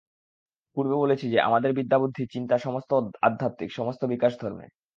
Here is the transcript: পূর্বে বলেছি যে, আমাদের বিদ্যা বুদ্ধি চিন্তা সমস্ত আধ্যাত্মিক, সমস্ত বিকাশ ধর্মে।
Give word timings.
পূর্বে 0.77 0.95
বলেছি 0.95 1.25
যে, 1.29 1.39
আমাদের 1.39 1.71
বিদ্যা 1.73 1.97
বুদ্ধি 1.99 2.23
চিন্তা 2.27 2.55
সমস্ত 2.57 2.91
আধ্যাত্মিক, 3.21 3.69
সমস্ত 3.71 4.01
বিকাশ 4.05 4.33
ধর্মে। 4.39 4.65